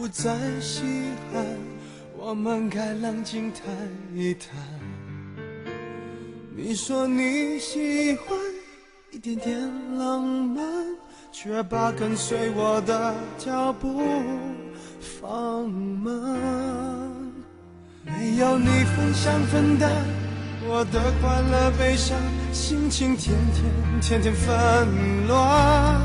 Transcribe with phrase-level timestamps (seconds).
[0.00, 0.32] 不再
[0.62, 0.80] 稀
[1.30, 1.44] 罕，
[2.16, 3.64] 我们该冷静谈
[4.14, 4.48] 一谈。
[6.56, 8.38] 你说你喜欢
[9.10, 9.60] 一点点
[9.98, 10.64] 浪漫，
[11.30, 14.02] 却把跟随我的脚步
[15.20, 16.10] 放慢。
[18.02, 19.90] 没有你分享分担
[20.66, 22.16] 我的快乐悲伤，
[22.54, 26.00] 心情天天天天纷乱。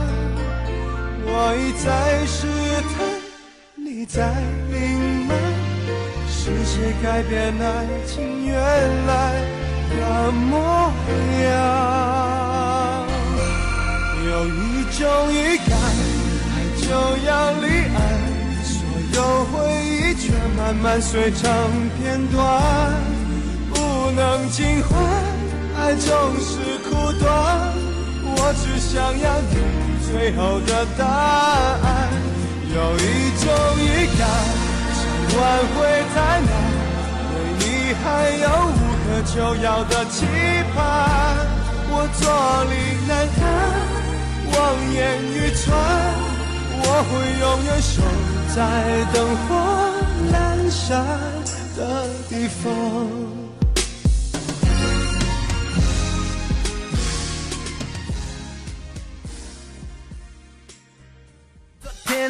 [1.27, 2.45] 我一再试
[2.91, 3.14] 探，
[4.07, 4.31] 在
[4.71, 5.35] 隐瞒，
[6.29, 8.55] 是谁改变爱情原
[9.07, 9.33] 来
[9.89, 10.91] 的模
[11.43, 11.53] 样？
[14.27, 15.03] 有一种
[15.33, 15.69] 预感，
[16.51, 16.87] 爱就
[17.25, 17.97] 要离岸，
[18.63, 18.73] 所
[19.13, 19.53] 有回
[19.83, 20.23] 忆却
[20.57, 21.41] 慢慢碎成
[21.97, 22.33] 片段，
[23.73, 24.93] 不能尽欢，
[25.77, 26.09] 爱总
[26.39, 27.73] 是苦短，
[28.23, 29.53] 我只想要你。
[30.05, 32.09] 最后的答案，
[32.75, 32.99] 有一
[33.39, 33.43] 种
[33.79, 34.27] 预感，
[34.91, 34.99] 想
[35.39, 35.75] 挽回
[36.13, 36.51] 太难，
[37.31, 37.63] 对你
[38.03, 38.05] 还
[38.43, 40.15] 有无可救药的期
[40.75, 40.77] 盼。
[41.87, 42.21] 我坐
[42.69, 42.73] 立
[43.07, 43.47] 难安，
[44.51, 44.55] 望
[44.93, 45.63] 眼欲穿，
[46.83, 47.93] 我会永远守
[48.53, 48.57] 在
[49.13, 49.15] 灯
[49.47, 49.49] 火
[50.33, 50.35] 阑
[50.69, 50.83] 珊
[51.77, 51.79] 的
[52.27, 53.44] 地方。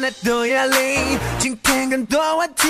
[0.06, 2.68] 天太多压力，今天更多问题，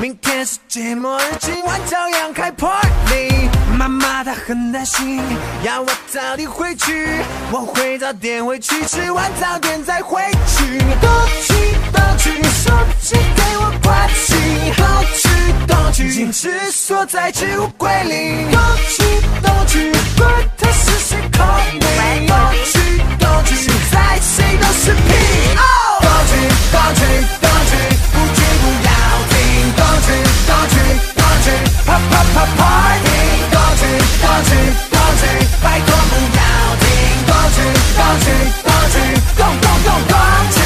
[0.00, 3.48] 明天世界末日，今晚照样开 party。
[3.76, 5.20] 妈妈她很担心，
[5.64, 7.08] 要我早点回去，
[7.50, 10.78] 我会早点回去，吃完早点再回去。
[11.00, 11.10] 东
[11.42, 11.54] 去
[11.92, 14.34] 东去，手机给我关机。
[14.76, 15.28] 东去
[15.66, 18.52] 东去，坚持锁在置物柜里。
[18.52, 19.02] 东去
[19.42, 22.28] 东去，管他是谁 call me。
[22.28, 25.77] 东去东去，现在谁都是屁。
[26.08, 26.32] 东去
[26.72, 27.00] 东去
[27.42, 27.72] 东去，
[28.12, 28.90] 不去不要
[29.28, 29.32] 停。
[29.76, 30.08] 东去
[30.48, 30.74] 东去
[31.14, 31.46] 东去，
[31.84, 33.06] 啪啪啪 party。
[33.52, 33.82] 东去
[34.22, 34.50] 东去
[34.88, 35.22] 东去，
[35.62, 36.40] 拜托不要
[36.80, 36.86] 停。
[37.28, 37.56] 东去
[37.98, 38.26] 东去
[38.64, 38.96] 东去，
[39.36, 40.14] 动动动东
[40.54, 40.56] 去。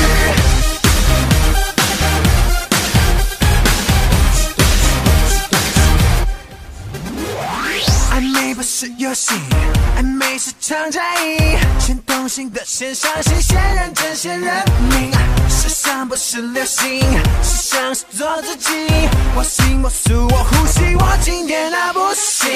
[8.12, 9.34] 暧昧不是游戏，
[9.98, 11.41] 暧昧是场战役。
[12.34, 15.12] 新的先伤心，先认真先认命。
[15.50, 16.98] 时尚不是流行，
[17.42, 18.72] 时尚是做自己。
[19.36, 22.50] 我行我素我呼吸，我今天啊不行。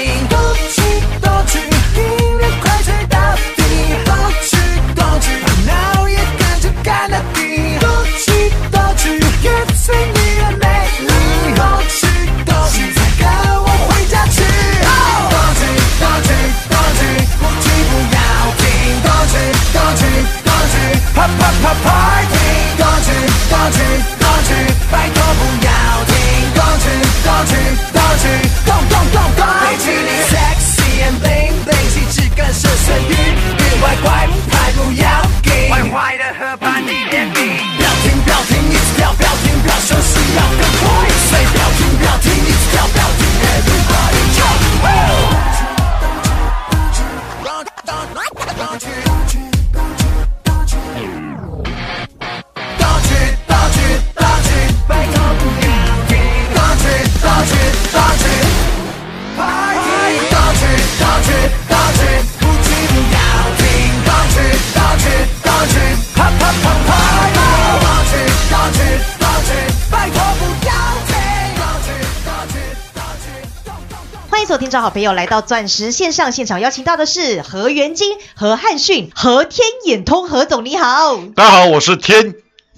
[74.76, 81.17] 众好朋友来到钻石线上现场，邀请到的是何元金、何汉逊、何天眼通何总，你好。
[81.34, 82.34] 大家好，我是天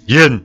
[0.06, 0.44] 眼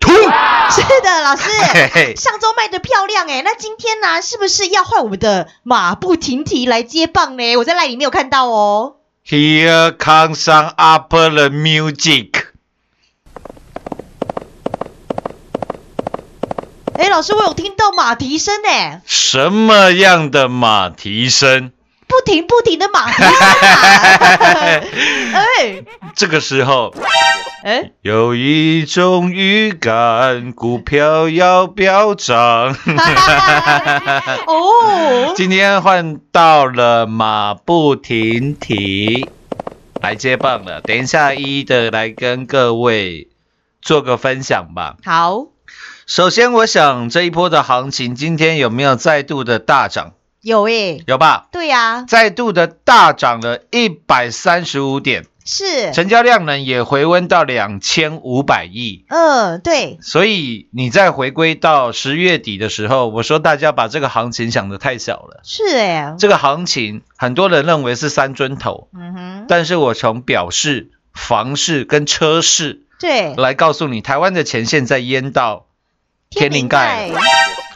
[0.00, 0.14] 通。
[0.14, 7.56] 是的，老师嘿 嘿，上周卖的漂亮哎，那今天呢、是不是要换我们的马不停蹄来接棒呢？
[7.58, 8.96] 我在赖里面有看到哦。
[9.22, 12.45] Here comes some the music。
[16.98, 21.70] 哎，老师，我有听到马蹄声哎，什么样的马蹄声？
[22.08, 23.42] 不停不停的马蹄声啊。
[25.36, 25.84] 哎
[26.14, 26.94] 这个时候，
[27.64, 32.74] 哎，有一种预感，股票要飙涨。
[34.46, 39.28] 哦，今天换到了马不停蹄
[40.00, 43.28] 来接棒了，等一下一一的来跟各位
[43.82, 44.96] 做个分享吧。
[45.04, 45.46] 好，
[46.06, 50.12] 首先，我想这一波的行情今天有没有再度的大涨？
[50.40, 51.48] 有诶，有吧？
[51.50, 59.04] 对呀，再度的大涨了一百三十五点，是，成交量呢也回温到两千五百亿。
[59.08, 65.40] 嗯，对，所以你再回归到十月底的时候，我说大家把这个行情想得太小了。
[65.42, 75.65] 是哎，这个行情很多人认为是三尊头，嗯哼，但是我从表示、房市跟车市对，来告诉你，台湾的钱现在淹到
[76.30, 77.10] 天灵盖。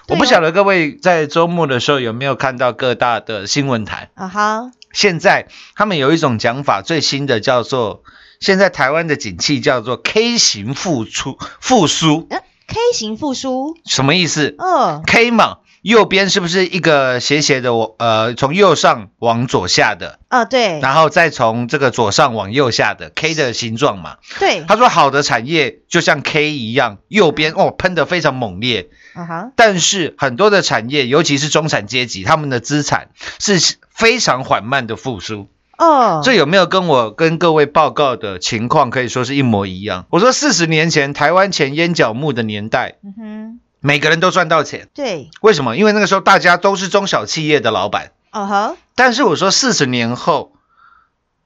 [0.09, 8.03] 我不晓得各位在周末的时候有没有看到各大的新闻台，啊哈，现在他们有一种讲法，最新的叫做
[8.41, 14.57] 现在台湾的景气叫做 K 型复出复苏，呃，K 型复苏，什么意思？
[14.59, 24.19] 嗯，？K 嘛，右边是不是一个斜斜的我呃从右上往左下的，啊，对，然后再从这个左上往右下的 K 的形状嘛？
[24.39, 35.49] 对，他说好的产业就像 K 一样，右边哦喷得非常猛烈，啊哈，但是很多的产业，尤其是中产阶级，他们的资产是非常缓慢的复苏。
[35.79, 40.05] 哦，这有没有跟我跟各位报告的情况可以说是一模一样？
[40.11, 45.77] 我说四十年前台湾前烟角木的年代，嗯哼，每个人都赚到钱，对，为什么？
[45.77, 48.13] 因为那个时候大家都是中小企业的老板。
[48.31, 50.53] 哦哈，但是我说四十年后，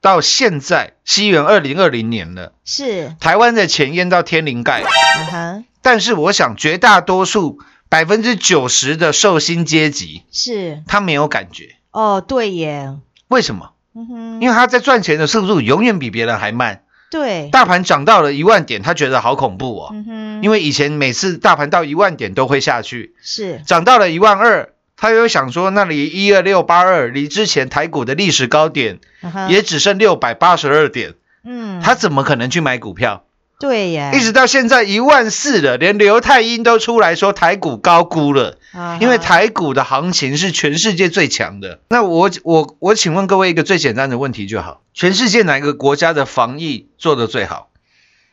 [0.01, 7.59] 到现在西元二零二零年了，是，台湾的钱淹到天灵盖，嗯哼，但是我想绝大多数
[7.89, 11.75] 百分之九十的寿星阶级，是，他没有感觉。
[11.91, 12.93] 哦，对耶，
[13.29, 13.71] 为什么？
[13.95, 16.83] 嗯哼，因为他在赚钱的速度永远比别人还慢。
[17.15, 28.99] 对，大盘涨到了一万点，他觉得好恐怖哦，嗯哼，因为以前每次大盘到一万点都会下去，是，涨到了一万二，他又想说那里一二六八二离之前台股的历史高点
[29.47, 31.13] 也只剩六百八十二点，
[31.45, 33.23] 嗯，他怎么可能去买股票？
[33.57, 38.57] 对呀，一直到现在一万四了，连刘太英都出来说台股高估了。
[38.73, 41.79] 啊因为台股的行情是全世界最强的。
[41.87, 47.69] 那我我我请问各位一个最简单的问题就好：全世界哪个国家的防疫做得最好？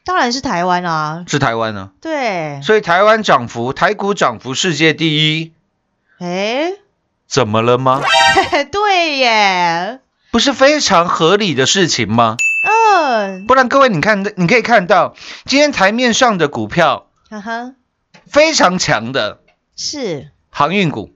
[0.05, 5.53] 当然是台湾啊，是台湾啊、对，所以台湾涨幅，台股涨幅世界第一，
[6.19, 6.73] 哎，
[7.29, 8.03] 怎么了吗？
[8.73, 10.01] 对耶，
[10.33, 12.37] 不是非常合理的事情吗？
[12.93, 15.15] 嗯，不然各位你看，你可以看到
[15.47, 17.73] 今天台面上的股票哈哈，
[18.27, 19.39] 非常强的
[19.75, 21.11] 是，航运股、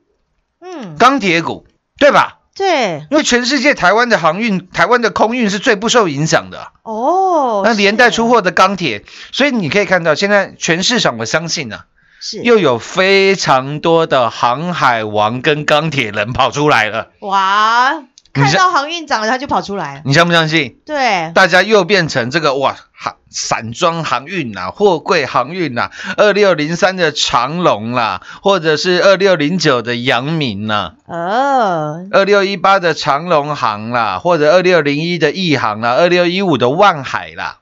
[0.61, 1.67] 嗯，钢铁股，
[1.99, 2.38] 对吧？
[2.55, 11.84] 对，因为全世界台湾的航运、台湾的空运是最不受影响的，哦，那连带出货的钢铁，所以你可以看到现在全市场，我相信啊，
[12.19, 12.43] 是。
[12.43, 18.05] 又有非常多的航海王跟钢铁人跑出来了，哇，
[18.44, 20.77] 看到航运涨了，他就跑出来，你相不相信？
[20.85, 37.59] 对，大家又变成这个哇，航散装航运呐、货柜航运呐、二六零三的长龙啦，或者是二六零九的阳明呐、哦，二六一八的长龙航啦，或者二六零一的亿航啦，二六一五的万海啦，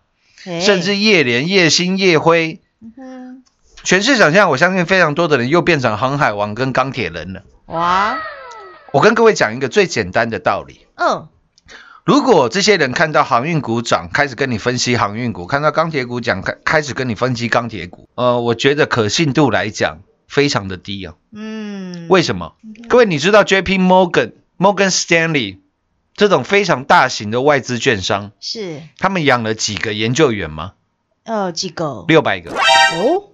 [0.47, 3.43] 哎甚至夜联、夜星、夜辉，嗯哼。
[3.83, 7.43] 全市场现在我相信非常多的人又变成航海王跟钢铁人了。
[7.67, 8.17] 哇，
[8.95, 10.87] 我跟各位讲一个最简单的道理。
[10.95, 11.27] 嗯，
[12.05, 19.99] 如果这些人看到航运股涨，开始跟你分析航运股；看到钢铁股涨，开开始跟你分析钢铁股，呃，我觉得可信度来讲
[20.29, 21.15] 非常的低啊。
[21.33, 22.55] 嗯，为什么？
[22.89, 23.79] 各位，你知道 J.P.
[23.79, 25.59] Morgan、Morgan Stanley
[26.15, 30.75] 这种非常大型的外资券商，是他们养了几个研究员吗？
[31.25, 33.25] 呃几个六百个，哦，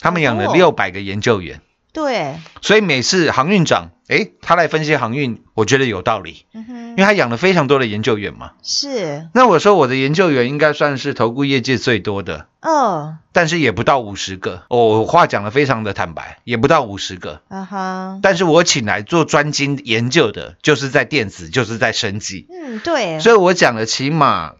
[0.00, 1.62] 他们养了哦六百个研究员。
[1.94, 8.52] 对，所以每次航运涨，诶，他来分析航运，我觉得有道理，嗯哼因为他养了非常多的研究员嘛。
[8.62, 14.62] 是，那我说我的研究员应该算是投顾业界最多的，哦，但是也不到五十个。
[14.68, 17.42] 哦，我话讲的非常的坦白，也不到五十个。
[17.48, 24.52] 啊哈，但是我请来做专精研究的，就是在电子，就是在生技，嗯，对，所以我讲了起码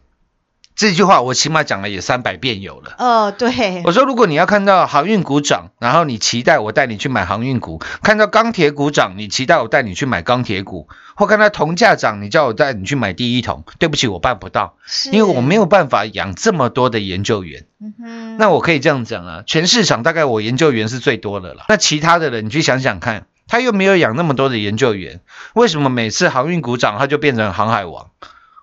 [0.76, 2.94] 这句话，我起码讲了也三百遍有了。
[2.98, 13.64] 哦，对，我说，如果你要看到航运股涨，然后你期待我带你去买航运股；看到钢铁股涨，你期待我带你去买钢铁股；或看到铜价涨，你叫我带你去买第一桶。
[13.78, 17.64] 对不起，我办不到，是因为我没有办法养这么多的研究员。
[17.80, 21.64] 嗯哼，那我可以这样讲啊，全市场大概我研究员是最多的了。
[21.70, 25.20] 那其他的人，你去想想看，他又没有养那么多的研究员，
[25.54, 28.10] 为什么每次航运股涨，他就变成航海王？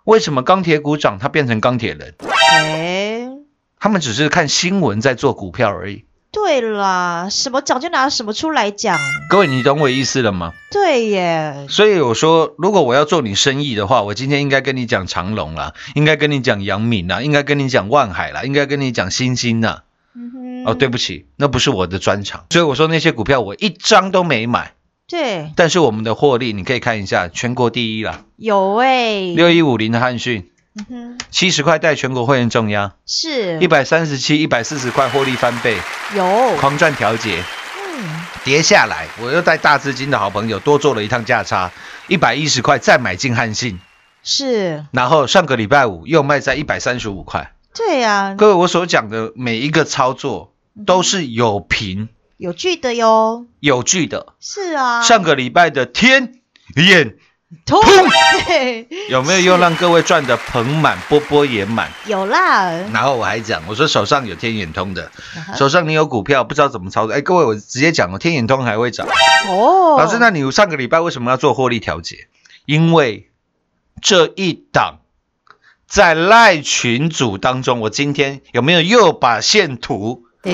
[0.06, 2.14] 为什么钢铁股涨，它变成钢铁人？
[2.52, 3.30] 哎，
[3.80, 6.04] 他们只是看新闻在做股票而已。
[6.30, 9.00] 对啦，什么涨就拿什么出来讲。
[9.30, 10.52] 各位，你懂我意思了吗？
[10.72, 19.84] 对耶，所以我说，如果我要做你生意的话，我今天应该跟你讲长隆啦，应该跟你讲阳明啦，应该跟你讲万海啦，应该跟你讲新星啦。
[20.16, 22.46] 嗯哼，哦，对不起，那不是我的专长。
[22.50, 24.74] 所以我说那些股票我一张都没买，
[25.14, 33.60] 对，但是我们的获利你可以看一下，全国第一啦，有哎，六一五零的汉讯，嗯哼，七十块带全国会员重压，是。
[33.60, 35.78] 一百三十七、一百四十块获利翻倍，
[36.16, 37.44] 有，狂赚调节。
[37.96, 41.72] 嗯，跌下来，我又带大资金的好朋友多做了一趟价差，
[42.08, 43.80] 一百一十块再买进汉信，
[44.24, 47.54] 是，然后上个礼拜五又卖在一百三十五块。
[47.76, 50.54] 对呀，各位，我所讲的每一个操作
[50.88, 52.10] 都是有凭
[52.44, 54.34] 有据的哟，有据的。
[54.42, 56.42] 是啊，上个礼拜的天
[56.76, 57.16] 眼
[57.66, 57.80] 通，
[59.10, 61.90] 有没有又让各位赚的盆满钵钵也满？
[62.06, 65.10] 有啦，然后我还讲，我说手上有天眼通的，
[65.56, 67.16] 手上你有股票不知道怎么操作。
[67.16, 69.08] 哎，各位，我直接讲哦，天眼通还会涨。
[69.48, 72.28] 哦，老师，那你上个礼拜为什么要做获利调节？
[72.66, 73.30] 因为
[74.02, 75.00] 这一档
[75.88, 80.54] 在赖群组当中，我今天有没有又把线图诶，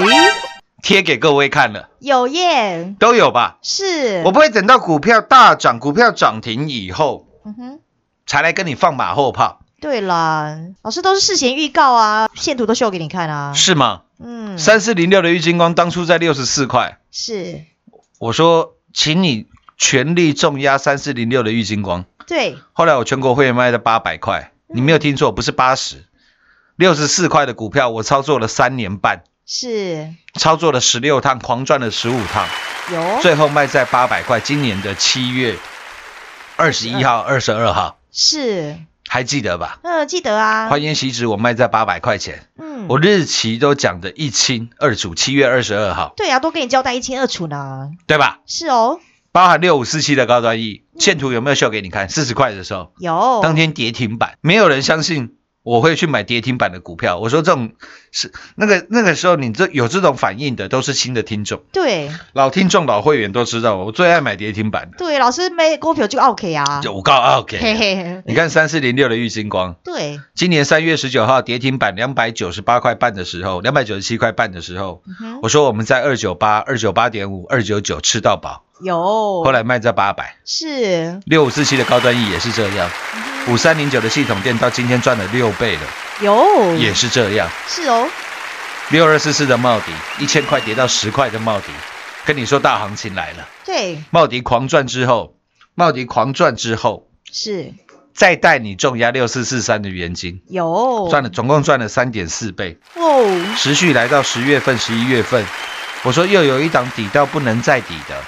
[0.81, 1.89] 贴给各位看了？
[1.99, 3.57] 有耶，都有吧？
[3.61, 7.79] 是，我不会等到股票大涨、股票涨停以后嗯哼。
[8.25, 13.53] 才来跟你放马后炮，对啦，老师都是事前预告啊，线图都秀给你看啊。
[13.55, 14.03] 是吗？
[14.19, 17.61] 嗯，三四零六的玉金光当初在六十四块，是，
[18.19, 26.05] 我说请你全力重压三四零六的玉金光，对，后来我全国会员卖在八百块，你没有听错，不是八十，
[26.75, 30.13] 六十四块的股票我操作了三年半，是。
[30.35, 32.47] 操作了十六趟，狂赚了十五趟，
[32.93, 34.39] 有，最后卖在八百块。
[34.39, 35.57] 今年的七月
[36.55, 37.73] 二十一号、二十二。
[37.73, 38.77] 号，是，
[39.07, 39.79] 还记得吧？
[39.81, 47.89] 呃，记得啊，欢颜喜纸我卖在八百块钱，嗯，我日期都讲的一清二楚，七月二十二号，对啊，都跟你交代一清二楚呢。
[48.05, 48.41] 对吧？
[48.45, 48.99] 是哦，
[49.31, 52.07] 包含六五四七的高端 E 线图有没有秀给你看？
[52.07, 55.37] 四十块的时候，有，当天跌停板，没有人相信
[55.69, 57.19] 我会去买跌停板的股票。
[57.19, 57.73] 我说这种
[58.11, 62.09] 是那个那个时候，你这有这种反应的都是新的听众，对。
[62.33, 67.59] 老听众老会员都知道，我最爱买跌停板的，对，老师没股票就 OK 啊，就五告 OK。
[67.61, 80.35] 嘿嘿，你看三四零六的玉金光，对，今年三月十九号跌停板两百九十八块半的时候，两百九十七块半的时候，嗯，我说我们在二九八、二九八点五、二九九吃到饱，有，后来卖在八百。
[80.45, 81.19] 是。
[81.25, 82.89] 六五四七的高端 E 也是这样，
[83.47, 85.81] 五三零九的系统店到今天赚了六倍了，
[86.21, 87.49] 有，也是这样。
[87.67, 88.07] 是哦，
[88.89, 89.91] 六二四四的茂迪，
[90.23, 91.67] 一千块跌到十块的茂迪，
[92.25, 93.47] 跟你说大行情来了。
[93.65, 95.35] 对，茂迪狂赚之后，
[95.75, 97.73] 茂迪狂赚之后，是。
[98.11, 105.45] 再带你重压六四四三的元金，有，赚了总共赚了三点四倍，哦，持续来到十月份、十一月份，
[106.03, 108.21] 我说又有一档底到不能再底的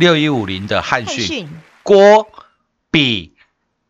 [0.00, 1.46] 六一五零的汉讯
[1.82, 2.26] 郭
[2.90, 3.34] 比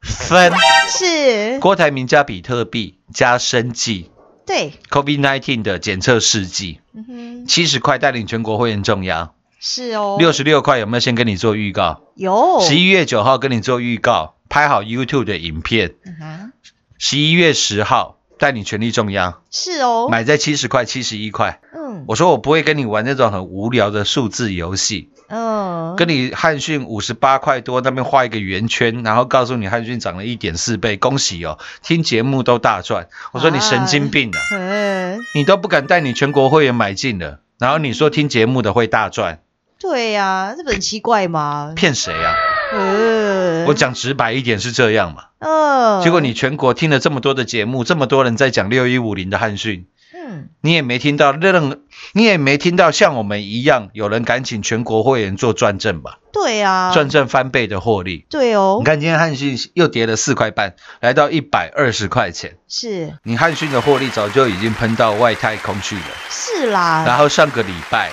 [0.03, 0.53] 分，
[0.89, 4.11] 是，郭台铭加比特币加生技
[4.45, 9.31] 对，COVID-19 的检测试剂，嗯哼，七十块带领全国会员重压。
[9.61, 12.03] 是哦，六十六块有没有先跟你做预告？
[12.17, 15.95] 有，十一月九号跟你做预告，拍好 YouTube 的影片。
[16.05, 16.53] 嗯，
[16.99, 21.61] 十一月十号带你全力重压，是哦，买在七十块、七十一块。
[21.73, 22.05] 嗯。
[22.09, 31.59] 我说我不会跟你玩那种很无聊的数字游戏，嗯，跟你汉讯五十八块多那边画一个圆圈，然后告诉你汉讯涨了一点四倍，恭喜哦！
[31.83, 33.07] 听节目都大赚。
[33.31, 34.39] 我说你神经病啊！
[34.53, 39.41] 嗯，你都不敢带你全国会员买进了，然后你说听节目的会大赚，
[39.79, 41.73] 对呀，这不很奇怪吗？
[41.77, 42.35] 骗谁啊？
[42.73, 45.25] 嗯，我讲直白一点是这样嘛。
[45.39, 49.87] 嗯，结果你全国听了这么多的节目，这么多人在讲六一五零的汉讯，
[50.31, 51.81] 嗯，你也没听到任，
[52.13, 56.19] 你也没听到像我们一样有人敢请全国会员做转正吧？
[56.33, 58.25] 对啊，转正翻倍的获利。
[58.31, 62.57] 对哦你，看今天汉讯又跌了四块半，来到一百二十块钱。
[62.69, 66.03] 是你汉讯的获利早就已经喷到外太空去了。
[66.31, 68.11] 是啦，然后上个礼拜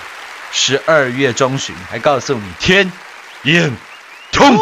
[0.51, 2.91] 十二月中旬还告诉你天
[3.43, 3.71] 眼
[4.37, 4.55] 通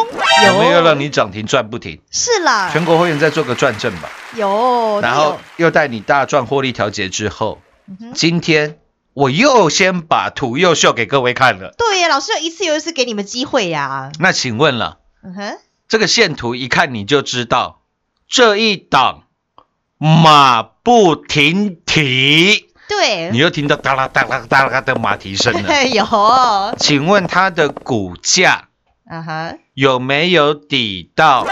[0.43, 0.59] 有。
[0.59, 2.01] 没有让你涨停赚不停？
[2.11, 4.09] 是啦，全国会员再做个转正吧。
[4.35, 8.79] 有，然后又带你大赚获利调节之后，嗯今天
[9.13, 11.73] 我又先把图又秀给各位看了。
[11.77, 17.81] 对呀，老师有一次又一次给你们机会呀，那请问了，嗯哼，这个线图一看你就知道，
[18.27, 19.23] 这一档
[19.97, 25.85] 马不停蹄，对，你又听到哒啦哒啦哒啦的马蹄声了。
[25.87, 28.67] 有，请问它的股价
[29.09, 31.45] 啊哈，有没有抵到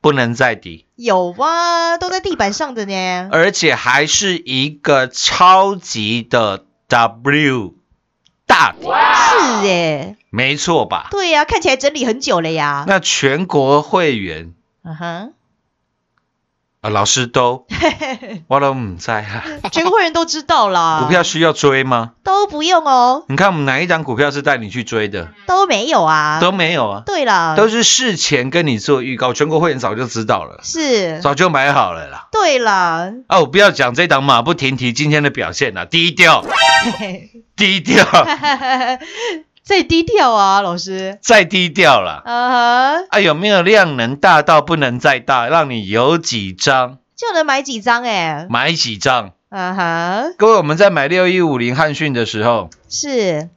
[0.00, 3.28] 不能再抵，有啊，都在地板上的呢。
[3.30, 7.74] 而且还是一个超级的 W
[8.46, 11.06] 大底，是耶，没错吧？
[11.12, 12.84] 对呀、看起来整理很久了呀。
[12.88, 15.32] 那全国会员嗯哼，
[16.80, 17.66] 啊，老师都
[18.48, 19.44] 我都唔在啊。
[19.70, 21.00] 全国会员都知道啦。
[21.02, 22.12] 股票需要追吗？
[22.24, 25.28] 都不用哦，你看我们哪一档股票是带你去追的？
[25.46, 26.38] 都没有啊。
[26.40, 31.20] 都没有啊，对啦，都是事前跟你做预告，全国会员早就知道了，是。
[31.20, 32.28] 早就买好了啦。
[32.32, 36.44] 对啦，啊，我不要讲这档马不停蹄今天的表现了，低调，
[37.56, 38.04] 低调，
[39.62, 41.18] 最低调啊，老师。
[41.22, 42.22] 再低调了。
[42.24, 48.46] 嗯哼，啊，有没有量能大到不能再大，让你有几张就能买几张哎。
[48.48, 49.32] 买几张？
[49.50, 53.48] 嗯哼，各位，我们在买六一五零汉讯的时候，是，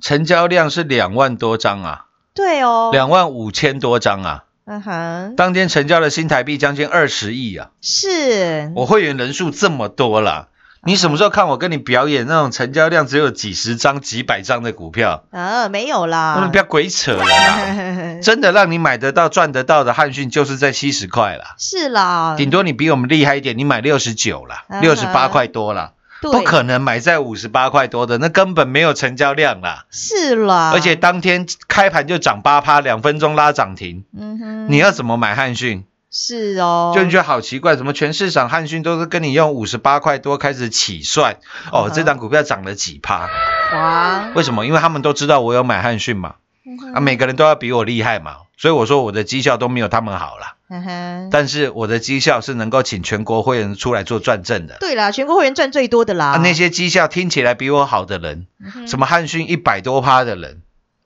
[0.00, 2.90] 成交量是两万多张啊，对哦。
[2.92, 8.70] 两万五千多张啊，嗯哼，当天成交的新台币将近二十亿啊，是。
[8.76, 10.48] 我会员人数这么多了。
[10.86, 15.24] 你什么时候看我跟你表演那种成交量只有几十张、几百张的股票？
[15.30, 16.48] 啊，没有啦。
[16.50, 18.20] 不要鬼扯了啦！
[18.22, 21.54] 真的让你买得到、赚得到的汉讯，就是在七十块啦。
[21.58, 29.86] 是啦，顶多你比我们厉害一点，你买六十九啦，嗯六十八块多啦，不可能买在五十八块多的，那根本没有成交量啦。
[29.90, 35.84] 是啦，而且当天开盘就涨八趴，两分钟拉涨停，嗯哼，你要怎么买汉讯？
[36.16, 41.38] 是哦，就你觉得好奇怪，怎么全市场汉讯都是跟你用五十八块多开始起算？
[41.72, 43.28] 哦，嗯这档股票涨了几趴？
[43.72, 44.64] 哇，为什么？
[44.64, 50.54] 因为他们都知道我有买汉讯嘛，嗯啊，每个人都要比我厉害嘛，所以我说我的绩效都没有他们好啦。
[50.70, 54.76] 嗯哼，但是我的绩效是能够请全国会员出来做转正的。
[54.78, 58.46] 对啦，全国会员赚最多的啦，啊，那些绩效听起来比我好的人，
[58.86, 60.62] 什么汉讯一百多趴的人，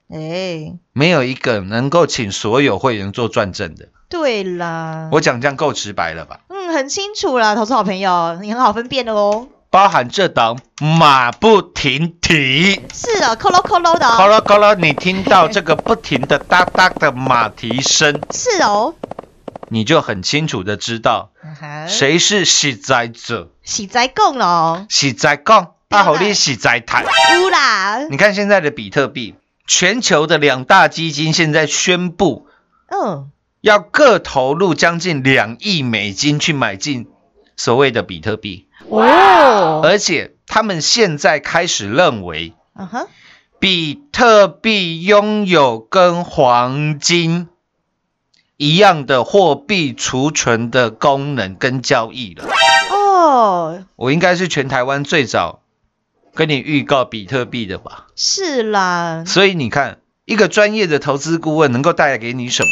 [0.09, 3.89] 哎，没有一个能够请所有会员做转正的。
[4.09, 6.39] 对啦，我讲这样够直白了吧？
[6.49, 9.47] 嗯很清楚啦，投资好朋友，你很好分辨的哦。
[9.71, 18.95] 包含这档马不停蹄，是的，扣咯扣咯的咔哦，啦咔啦，你听到这个不停的哒哒的马蹄声，是哦，
[19.67, 21.29] 你就很清楚的知道
[21.87, 23.49] 谁是实在者。
[23.63, 27.03] 喜在供了，实在讲，大好你实在谈。
[27.03, 29.35] 乌啦，你看现在的比特币，
[29.67, 32.47] 全球的两大基金现在宣布
[32.87, 33.29] 嗯，
[33.61, 37.07] 要各投入将近两亿美金去买进
[37.57, 43.07] 所谓的比特币，哦，而且他们现在开始认为，嗯哼，
[43.59, 47.49] 比特币拥有跟黄金
[48.55, 52.45] 一样的货币储存的功能跟交易了。
[52.91, 55.61] 哦，我应该是全台湾最早
[56.33, 58.07] 跟你预告比特币的吧？
[58.15, 62.69] 是啦，所以你看，一个专业的投资顾问能够带来给你什么？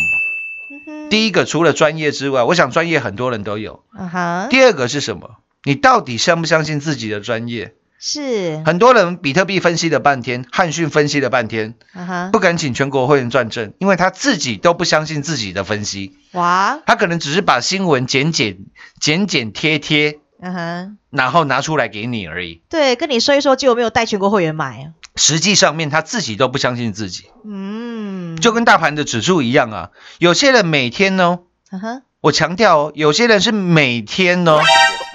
[1.10, 3.84] 第一个，除了专业之外，我想专业很多人都有。
[3.98, 5.38] 嗯哼，第二个是什么？
[5.64, 7.74] 你到底相不相信自己的专业？
[8.00, 18.60] 是，很多人比特币分析了半天，汉逊分析了半天，嗯哼，不敢请全国会员转正，因为他自己都不相信自己的分析，哇，他可能只是把新闻剪剪
[19.00, 22.62] 剪剪贴贴，嗯哼，然后拿出来给你而已。
[22.70, 29.90] 对，跟你说一说，结果没有带全国会员买，实际上面他自己都不相信自己，嗯，就跟大盘的指数一样啊。
[30.20, 31.40] 有些人每天呢，
[31.72, 34.60] 嗯哼，我强调哦，有些人是每天呢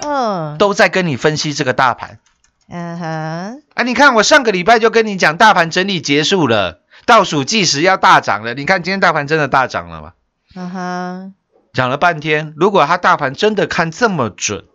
[0.05, 2.19] 嗯，都在跟你分析这个大盘。
[2.69, 8.53] 嗯哼，啊，你看我上个礼拜就跟你讲，大盘整理结束了，倒数计时要大涨了。
[8.53, 10.13] 你看今天大盘真的大涨了吗？
[10.55, 11.33] 嗯哼，
[11.71, 14.65] 讲了半天，如果他大盘真的看这么准，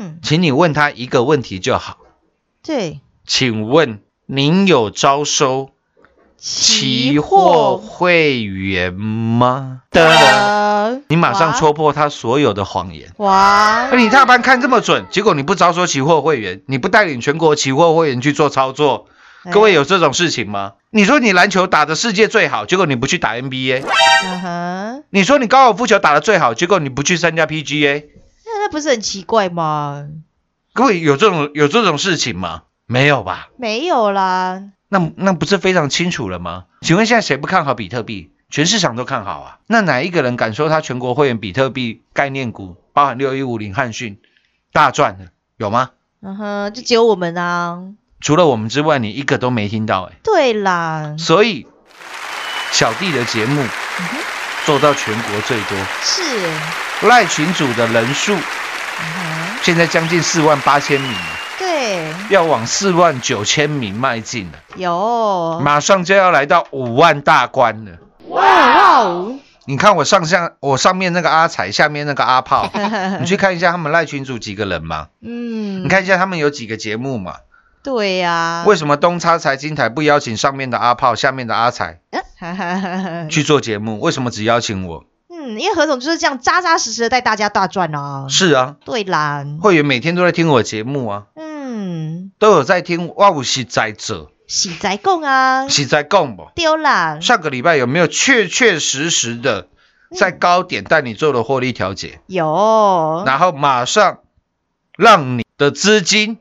[0.00, 1.98] 嗯，请你问他一个问题就好，
[2.64, 5.70] 对，请问您有招收
[6.38, 9.82] 期货会员吗？
[9.90, 13.12] 的，呃，你马上戳破他所有的谎言。
[13.18, 13.88] 哇。
[13.92, 19.06] 那，你大盘看这么准，结果你不招收期货会员，你不带领全国期货会员去做操作，
[19.52, 20.72] 各位有这种事情吗？
[20.88, 23.84] 你说你篮球打的世界最好，结果你不去打 NBA；
[24.24, 28.04] 嗯哼，你说你高尔夫球打的最好，结果你不去参加 PGA，
[28.70, 30.06] 不是很奇怪吗？
[30.72, 32.62] 各位有这种有这种事情吗？
[32.86, 33.48] 没有吧？
[33.58, 36.64] 没有啦，那那不是非常清楚了吗？
[36.80, 38.30] 请问现在谁不看好比特币？
[38.48, 39.58] 全市场都看好啊。
[39.66, 44.18] 那哪一个人敢说他全国会员比特币概念股，包含六一五零汉讯
[44.72, 45.30] 大赚的？
[45.56, 45.90] 有吗？
[46.22, 47.80] 嗯哼，就只有我们啊，
[48.20, 51.66] 除了我们之外，你一个都没听到哎、对啦，所以
[52.72, 53.64] 小弟的节目
[54.66, 56.22] 做到全国最多，是，
[57.02, 61.10] 赖群主的人数嗯，现在将近四万八千名。
[61.10, 61.18] 了，
[61.58, 67.92] 对，要往四万九千名迈进了，有，马上就要来到五万大关了。
[68.28, 69.34] 哇哇哦，
[69.64, 72.70] 你看我上下我上面那个阿彩，下面那个阿炮，
[73.20, 75.82] 你去看一下他们赖群组几个人嘛，嗯。
[75.84, 77.36] 你，看一下他们有几个节目嘛。
[77.82, 82.00] 对呀，为什么东差财经台不邀请上面的阿炮，下面的阿财
[83.30, 83.98] 去做节目？
[84.00, 85.04] 为什么只邀请我？
[85.40, 88.26] 嗯，因为何总就是这样扎扎实实的带大家大赚啊。
[88.28, 93.14] 是啊，对啦，会员每天都在听我节目啊，嗯，都有在听。
[93.14, 96.48] 哇，我是在者，喜在供啊，是在供不？
[96.54, 99.68] 丢啦，上个礼拜有没有确确实实的
[100.14, 104.18] 在高点带你做了获利调节，有，然后马上
[104.98, 106.38] 让你的资金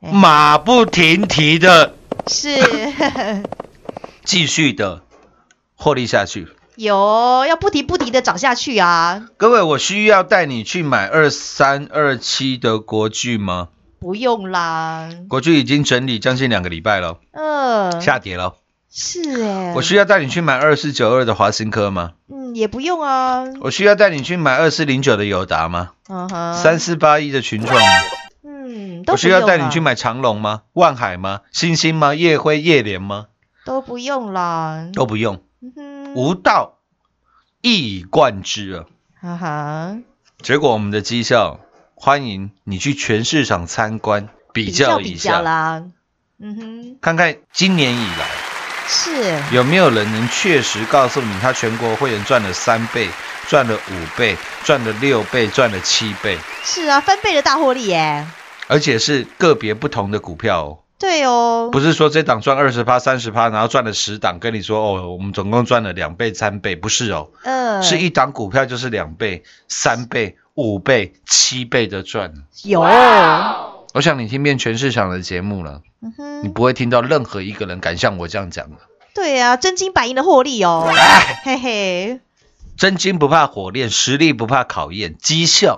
[0.00, 0.10] 哎。
[0.10, 1.94] 马不停蹄的
[2.26, 2.48] 是。
[4.24, 5.02] 继续的
[5.76, 6.48] 获利下去？
[6.76, 13.68] 有，要不提不提的涨下去啊，各位，我需要带你去买二三二七的国巨吗？
[14.00, 18.54] 不用啦，国巨已经整理将近两个礼拜了，嗯，下跌了。
[18.90, 22.12] 是哎，我需要带你去买二四九二的华新科吗？
[22.32, 25.92] 嗯也不用啊，我需要带你去买二四零九的友达吗？
[26.08, 27.88] 嗯哼，三四八一的群创吗？
[28.44, 30.62] 嗯，都我需要带你去买长隆吗？
[30.72, 31.40] 万海吗？
[31.52, 32.14] 星星吗？
[32.14, 33.26] 夜辉、夜联吗？
[33.64, 35.40] 都不用啦，都不用，
[36.14, 36.78] 无道
[37.60, 38.84] 一以贯之啊！
[39.20, 39.96] 哈哈，
[40.42, 41.60] 结果我们的绩效，
[41.94, 45.82] 欢迎你去全市场参观比较比一下，啦，
[46.38, 48.28] 嗯哼，看看今年以来
[48.86, 53.08] 是，有没有人能确实告诉你，他全国会员赚了三倍、
[53.48, 58.26] 赚了五倍、赚了六倍、赚了七倍，是啊，翻倍的大获利耶，
[58.68, 60.83] 而且是个别不同的股票哦。
[61.04, 72.32] 对哦，不是说这档赚二十趴、三十趴，然后赚了十档，跟你说哦，我们总共赚了两倍、三倍，不是哦，嗯，是一档股票就是两倍、三倍、五倍、七倍的赚。
[72.64, 78.76] 有，我想你听遍全市场的节目了，嗯哼，你不会听到任何一个人敢像我这样讲的。
[79.14, 81.42] 对啊，真金白银的获利哦，哎。
[81.44, 82.20] 嘿嘿，
[82.78, 85.76] 真金不怕火炼，实力不怕考验，绩效。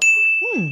[0.56, 0.70] 嗯，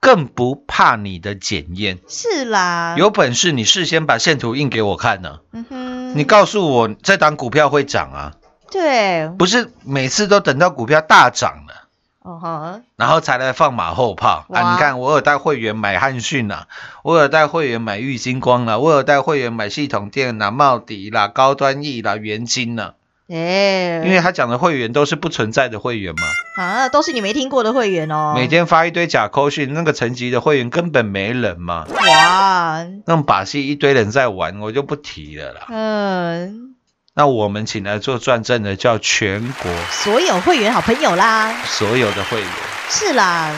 [0.00, 1.98] 更不怕你的检验。
[2.08, 8.32] 是啦，，有本事你事先把线图印给我看呢、嗯哼，你告诉我这档股票会涨啊，
[8.70, 11.86] 对，不是每次都等到股票大涨了。
[12.26, 14.46] 哦哈，然后才来放马后炮。
[14.52, 14.72] 啊！
[14.72, 16.66] 你看，我有带会员买汉讯啦，
[17.04, 22.94] 我有带会员买玉金光啦，我有带会员买系统电啦、茂迪啦、高端 E 啦、元金啦，
[23.28, 35.66] 哎，因为他讲的会员都是不存在的会员嘛，啊，都是你没听过的会员哦，每天发一堆假扣讯，那个层级的会员根本没人嘛，哇，那种把戏一堆人在玩，我就不提了啦。
[35.70, 36.76] 嗯，
[37.14, 39.72] 那我们请来做转正的叫全国。
[39.90, 42.48] 所有会员好朋友啦，所有的会员，
[42.88, 43.50] 是啦，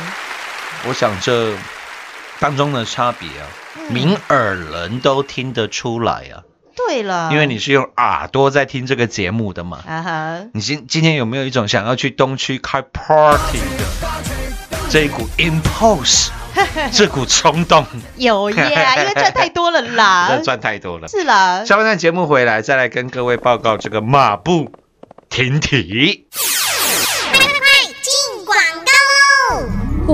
[0.88, 1.54] 我想这
[2.40, 3.92] 当中的差别啊，嗯。
[3.92, 6.40] 明耳人都听得出来啊。
[6.88, 9.80] 对了，因为你是用耳朵在听这个节目的嘛。
[9.86, 13.84] 啊哈，你今今天有没有一种想要去东区开 party 的
[14.88, 16.30] 这一股 impulse，
[16.90, 17.84] 这股冲动？
[18.16, 18.56] 有耶，
[18.96, 21.06] 因为赚太多了啦这，赚太多了。
[21.08, 24.72] 是啦，下半段节目回来，再来跟各位报告这个马不
[25.28, 26.26] 停蹄。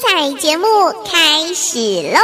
[0.00, 0.66] 精彩节目
[1.04, 1.78] 开始
[2.10, 2.20] 喽！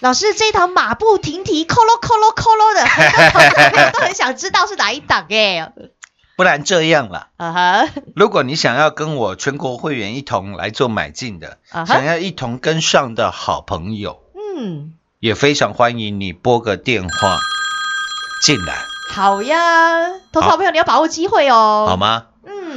[0.00, 2.82] 老师这一堂马不停蹄，扣喽扣喽扣喽的，
[3.92, 5.72] 都很想知道是哪一档哎，
[6.36, 14.20] 不然这样啦，啊哈，如果你想要跟我全国会员一同来做买进的，想要一同跟上的好朋友，
[14.58, 17.38] 嗯，也非常欢迎你拨个电话
[18.42, 18.76] 进来，
[19.10, 20.56] 好呀，投资好。
[20.56, 21.96] 朋友你要把握机会哦，好？
[21.96, 22.26] 吗？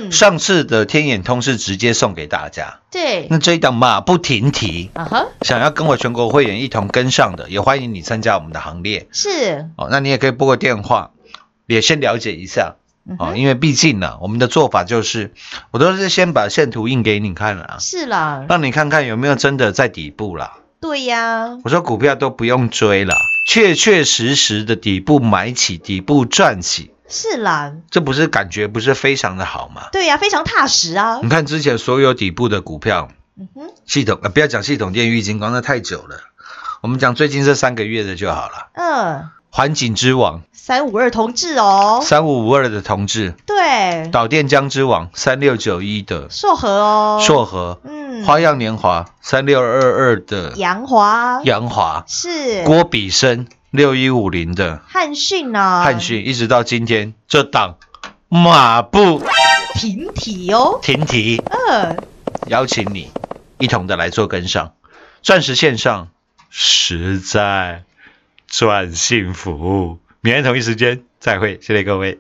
[0.07, 9.07] 嗯，上次的天眼通是直接送给大家，对，那这一档马不停蹄，啊哈，想要跟我全国会员一同跟上的，也欢迎你参加我们的行列。
[9.11, 9.87] 是，哦。
[9.91, 11.11] 那你也可以拨个电话，
[11.67, 12.75] 也先了解一下。
[13.05, 13.37] 哦，嗯哼。
[13.39, 15.33] 因为毕竟呢，我们的做法就是，
[15.71, 20.57] 我都是先把线图印给你看了啊，是啦，让你看看有没有真的在底部啦。
[20.79, 23.15] 对呀，我说股票都不用追了，
[23.47, 29.89] 确确实实的底部买起，底部赚起，是啦，这不是感觉不是非常的好吗？
[29.91, 31.19] 对呀，非常踏实啊。
[31.21, 31.30] 你。
[31.30, 36.21] 看之前所有底部的股票，嗯哼，系统呃不要讲系统电、玉金光，那太久了，
[36.82, 38.69] 我们讲最近这三个月的就好了。
[38.74, 40.41] 嗯，环景之王。
[40.54, 46.30] 三五二同志哦，三五五二的同志，对，导电浆之王三六九一的。
[46.30, 50.54] 硕和哦，硕和，嗯，花样年华三六二二的。
[50.58, 51.41] 杨华。
[51.43, 52.63] 杨华，是。
[52.63, 54.81] 郭比生六一五零的。
[54.88, 57.77] 汉讯啊，汉讯，一直到今天这档
[58.27, 59.23] 马不
[59.73, 61.97] 停蹄哦，停蹄，嗯，
[62.47, 63.10] 邀请你
[63.57, 64.73] 一同的来做跟上，
[65.21, 66.10] 钻石线上
[66.49, 67.84] 实在
[68.47, 69.99] 赚幸福。
[70.19, 72.19] 明天同一时间再会，谢谢各位。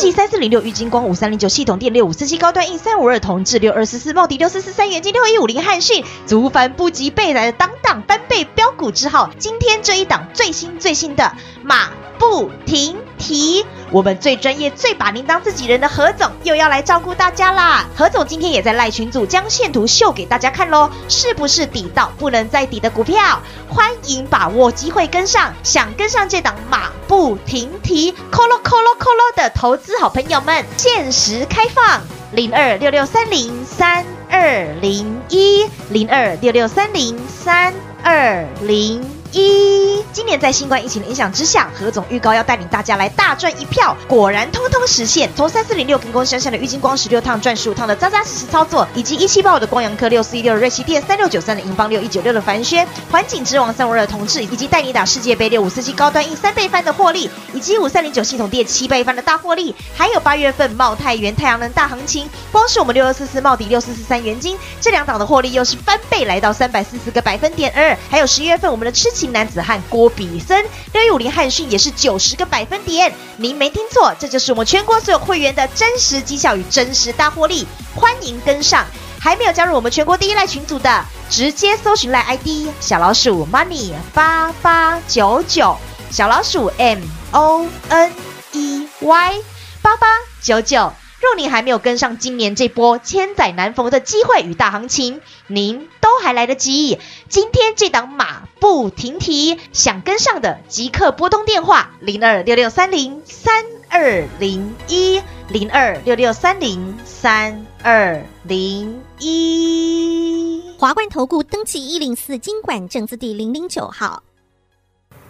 [0.00, 17.84] G 三四零六玉金光五三零九系统电六五四七高端 E 三五二同志六二四四茂迪六四四三元金六一五零汉讯足凡不及备来的当当翻倍标股之号，今天这一档最新最新的马不停蹄，我们最专业最把您当自己人的何总又要来照顾大家啦！
[17.96, 23.40] 何总今天也在赖群组将线图秀给大家看喽，是不是底到不能再底的股票？
[23.68, 32.00] 欢迎把握机会跟上，想跟上这档马不停蹄，扣咯扣咯扣咯的投资好朋友们，限时开放
[32.32, 37.74] 零二六六三零三二零一零二六六三零三
[38.04, 40.04] 二零一。
[40.12, 45.30] 今年在新冠疫情的影响之下，何总预告要带领大家来大赚一票，果然通通实现。
[45.36, 78.86] 从三四零六跟光闪闪的郁金光十六趟赚十五趟的扎扎实实操作，以及一七八五的光阳科六四一六的瑞奇电三六九三的银邦六一九六的凡轩环境之王三五二的同志，以及带你打世界杯六五四七高端一三倍翻的获利，以及五三零九系统店七倍翻的大获利，还有八月份茂泰元太阳能大行情，光是我们六二四四茂迪六四四三元金这两档的获利又是翻倍来到三百四十个百分点二，还有十一月份我们的吃情男子汉郭比森六一五零汉讯也是九十个百分点，您没听错，这就是我们全国所有会员的真实绩效与真实大获利，欢迎跟上。
[79.20, 85.76] 还没有加入我们全国第一赖群组的，直接搜寻赖 ID 小老鼠 money 八八九九，
[86.10, 87.00] 小老鼠 M
[87.32, 88.10] O N
[88.52, 89.34] E Y
[89.82, 90.06] 八八
[90.40, 90.90] 九九。
[91.20, 96.98] 若您还没有跟上今年这波千载难逢的机会与大行情，您都还来得及。
[97.28, 110.62] 今天这档马不停蹄，想跟上的即刻拨通电话零二六六三零三二零一零二六六三零三二零一。
[110.78, 114.22] 华冠投顾登记一零四经管证字第零零九号。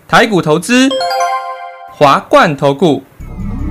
[0.06, 0.88] 台股投资，
[1.92, 3.02] 华冠投顾。